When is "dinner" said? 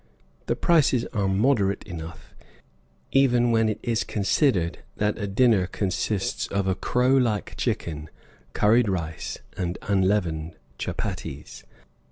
5.27-5.67